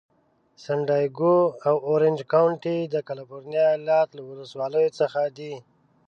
[0.63, 5.53] سن دیاګو او اورینج کونټي د کالفرنیا ایالت له ولسوالیو څخه دي.